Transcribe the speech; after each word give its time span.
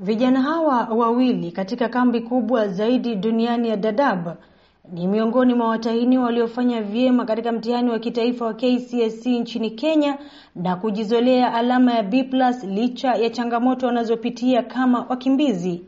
Vijana 0.00 0.42
hawa 0.42 0.88
wawili 0.96 1.52
katika 1.52 1.88
kambi 1.88 2.20
kubwa 2.20 2.68
zaidi 2.68 3.14
duniani 3.14 3.68
ya 3.68 3.76
Dadaab 3.76 4.28
ni 4.92 5.06
miongoni 5.06 5.54
mwa 5.54 5.68
watahiniwa 5.68 6.24
waliofanya 6.24 6.82
vyema 6.82 7.24
katika 7.24 7.52
mtihani 7.52 7.90
wa 7.90 7.98
kitaifa 7.98 8.44
wa 8.44 8.54
KCSE 8.54 9.38
nchini 9.38 9.70
Kenya 9.70 10.18
na 10.56 10.76
kujizolea 10.76 11.54
alama 11.54 11.92
ya 11.94 12.02
B+ 12.02 12.28
licha 12.68 13.14
ya 13.14 13.30
changamoto 13.30 13.86
wanazopitia 13.86 14.62
kama 14.62 15.06
wakimbizi. 15.08 15.82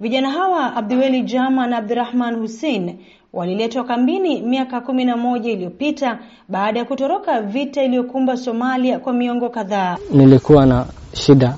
Vijana 0.00 0.30
hawa 0.30 0.76
Abdiweli 0.76 1.22
Jama 1.22 1.66
na 1.66 1.76
Abdirahman 1.76 2.36
Hussein 2.36 2.96
waliletwa 3.32 3.84
kambini 3.84 4.42
miaka 4.42 4.80
kumi 4.80 5.04
na 5.04 5.16
moja 5.16 5.50
iliyopita 5.50 6.18
baada 6.48 6.78
ya 6.78 6.84
kutoroka 6.84 7.40
vita 7.42 7.82
iliyokumba 7.82 8.36
Somalia 8.36 8.98
kwa 8.98 9.12
miongo 9.12 9.48
kadhaa. 9.48 9.96
Nilikuwa 10.12 10.66
na 10.66 10.86
shida 11.14 11.56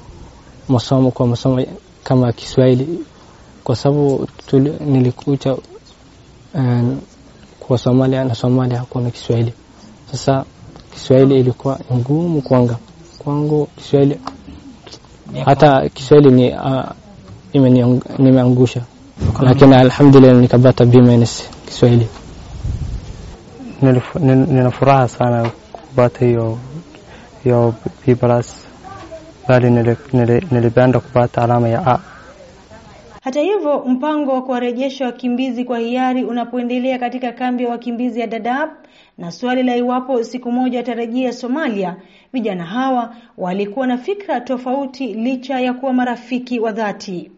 masomo 0.68 1.10
kwa 1.10 1.26
masomo 1.26 1.66
kama 2.04 2.32
Kiswahili 2.32 2.98
kwa 3.64 3.76
sababu 3.76 4.28
nilikuja 4.80 5.56
um, 6.54 7.00
kwa 7.60 7.78
Somalia 7.78 8.24
na 8.24 8.34
Somalia 8.34 8.78
hakuna 8.78 9.10
Kiswahili. 9.10 9.52
Sasa 10.12 10.44
Kiswahili 10.94 11.40
ilikuwa 11.40 11.80
ngumu 11.92 12.42
kwanga 12.42 12.76
kwangu 13.18 13.66
Kiswahili, 13.76 14.20
hata 15.44 15.88
Kiswahili 15.88 16.30
ni 16.30 16.52
uh, 16.52 16.84
nimeangusha, 18.18 18.82
lakini 19.42 19.74
alhamdulillah 19.74 20.36
nikapata 20.36 20.84
B- 20.84 21.26
Kiswahili. 21.66 22.08
Nina 24.20 24.70
furaha 24.70 25.08
sana 25.08 25.50
kupata 25.72 26.24
hiyo 26.26 26.58
hiyo 27.44 27.74
B+, 28.06 28.16
bali 29.48 29.70
nilipenda 30.50 31.00
kupata 31.00 31.42
alama 31.42 31.68
ya 31.68 31.86
A. 31.86 31.98
Hata 33.20 33.40
hivyo, 33.40 33.84
mpango 33.88 34.32
wa 34.32 34.42
kuwarejesha 34.42 35.06
wakimbizi 35.06 35.64
kwa 35.64 35.78
hiari 35.78 36.24
unapoendelea 36.24 36.98
katika 36.98 37.32
kambi 37.32 37.62
ya 37.64 37.70
wakimbizi 37.70 38.20
ya 38.20 38.26
Dadaab 38.26 38.70
na 39.18 39.30
swali 39.32 39.62
la 39.62 39.76
iwapo 39.76 40.24
siku 40.24 40.52
moja 40.52 40.78
watarejea 40.78 41.32
Somalia, 41.32 41.96
vijana 42.32 42.64
hawa 42.64 43.14
walikuwa 43.38 43.86
na 43.86 43.98
fikra 43.98 44.40
tofauti 44.40 45.06
licha 45.14 45.60
ya 45.60 45.74
kuwa 45.74 45.92
marafiki 45.92 46.60
wa 46.60 46.72
dhati. 46.72 47.30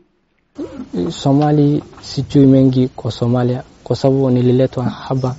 Somali 1.10 1.82
sijui 2.00 2.46
mengi 2.46 2.88
kwa 2.88 3.10
Somalia 3.12 3.62
kwa 3.84 3.96
sababu 3.96 4.30
nililetwa 4.30 4.84
hapa 4.84 5.36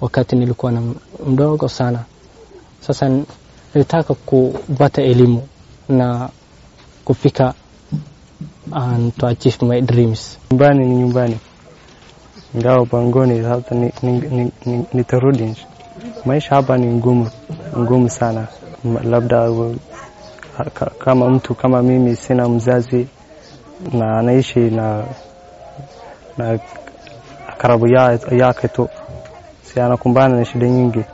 wakati 0.00 0.36
nilikuwa 0.36 0.72
na 0.72 0.82
mdogo 1.26 1.68
sana. 1.68 2.04
Sasa 2.80 3.10
nilitaka 3.74 4.14
kupata 4.14 5.02
elimu 5.02 5.42
na 5.90 6.28
kufika 7.04 7.54
and 8.72 9.12
to 9.18 9.26
achieve 9.26 9.62
my 9.62 9.80
dreams. 9.80 10.38
Nyumbani 10.50 10.86
ni 10.86 10.94
nyumbani, 10.96 11.38
ingawa 12.54 12.86
pangoni 12.86 13.42
sasa 13.42 13.74
nitarudi. 13.74 15.42
Ni, 15.42 15.46
ni, 15.46 15.52
ni 15.52 15.56
maisha 16.24 16.54
hapa 16.54 16.78
ni 16.78 16.86
ngumu 16.86 17.30
ngumu 17.78 18.10
sana, 18.10 18.46
labda 19.04 19.50
kama 20.98 21.28
mtu 21.30 21.54
kama 21.54 21.82
mimi 21.82 22.16
sina 22.16 22.48
mzazi 22.48 23.06
na 23.92 24.18
anaishi 24.18 24.58
na 24.60 25.04
na 26.38 26.58
karibu 27.58 27.86
yake 28.34 28.68
tu, 28.68 28.88
si 29.62 29.80
anakumbana 29.80 30.36
na 30.36 30.44
shida 30.44 30.68
nyingi. 30.68 31.04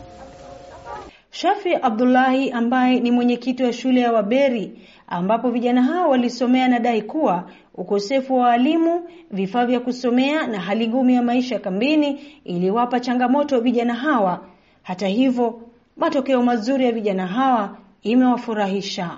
Shafi 1.37 1.75
Abdullahi 1.75 2.51
ambaye 2.51 3.01
ni 3.01 3.11
mwenyekiti 3.11 3.63
wa 3.63 3.73
shule 3.73 4.01
ya 4.01 4.13
Waberi 4.13 4.73
ambapo 5.07 5.51
vijana 5.51 5.83
hao 5.83 6.11
walisomea, 6.11 6.65
anadai 6.65 7.03
kuwa 7.03 7.51
ukosefu 7.75 8.35
wa 8.37 8.47
walimu, 8.49 9.03
vifaa 9.31 9.67
vya 9.67 9.81
kusomea 9.81 10.47
na 10.47 10.61
hali 10.61 10.89
ngumu 10.89 11.11
ya 11.11 11.23
maisha 11.23 11.59
kambini 11.59 12.21
iliwapa 12.45 13.01
changamoto 13.01 13.61
vijana 13.61 13.95
hawa. 13.95 14.45
Hata 14.83 15.07
hivyo, 15.09 15.61
matokeo 15.97 16.43
mazuri 16.43 16.85
ya 16.85 16.93
vijana 16.93 17.27
hawa 17.27 17.77
imewafurahisha. 18.03 19.11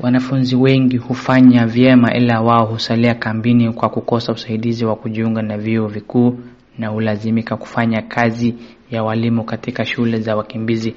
Wanafunzi 0.00 0.56
wengi 0.56 0.96
hufanya 0.96 1.66
vyema, 1.66 2.14
ila 2.14 2.40
wao 2.40 2.66
husalia 2.66 3.14
kambini 3.14 3.72
kwa 3.72 3.88
kukosa 3.88 4.32
usaidizi 4.32 4.84
wa 4.84 4.96
kujiunga 4.96 5.42
na 5.42 5.58
vyuo 5.58 5.86
vikuu 5.86 6.38
na 6.78 6.88
hulazimika 6.88 7.56
kufanya 7.56 8.02
kazi 8.02 8.54
ya 8.90 9.02
walimu 9.02 9.44
katika 9.44 9.84
shule 9.86 10.20
za 10.20 10.36
wakimbizi 10.36 10.94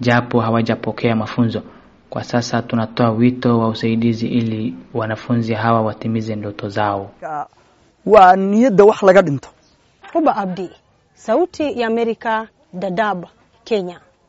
japo 0.00 0.40
hawajapokea 0.40 1.16
mafunzo. 1.16 1.62
Kwa 2.10 2.24
sasa 2.24 2.62
tunatoa 2.62 3.10
wito 3.10 3.58
wa 3.58 3.68
usaidizi 3.68 4.26
ili 4.28 4.74
wanafunzi 4.94 5.54
hawa 5.54 5.82
watimize 5.82 6.36
ndoto 6.36 6.68
zao. 6.68 7.10
waa 8.06 8.36
niyada 8.36 8.84
wax 8.84 9.02
laga 9.02 9.22
dhinto 9.22 9.48
Huba 10.12 10.36
Abdi, 10.36 10.70
Sauti 11.14 11.80
ya 11.80 11.86
Amerika, 11.86 12.48
Dadaab, 12.72 13.24
Kenya. 13.64 14.00